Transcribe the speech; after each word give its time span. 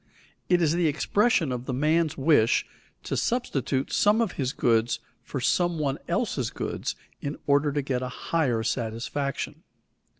_It 0.49 0.63
is 0.63 0.73
the 0.73 0.87
expression 0.87 1.51
of 1.51 1.65
the 1.65 1.75
man's 1.75 2.17
wish 2.17 2.65
to 3.03 3.15
substitute 3.15 3.93
some 3.93 4.19
of 4.19 4.31
his 4.31 4.51
goods 4.51 4.99
for 5.21 5.39
some 5.39 5.77
one 5.77 5.99
else's 6.07 6.49
goods 6.49 6.95
in 7.21 7.37
order 7.45 7.71
to 7.71 7.83
get 7.83 8.01
a 8.01 8.09
higher 8.09 8.63
satisfaction. 8.63 9.61